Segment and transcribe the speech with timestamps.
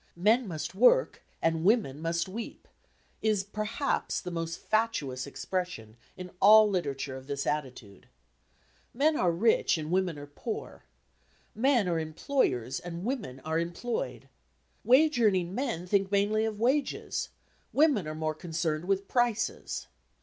[0.17, 2.67] "Men must work and women must weep"
[3.21, 8.07] is perhaps the most fatuous expression in all literature of this attitude.
[8.95, 10.85] Men are rich and women are poor.
[11.53, 14.27] Men are employers and women are employed.
[14.83, 17.29] Wage earning men think mainly of wages,
[17.71, 19.85] women are more concerned with prices.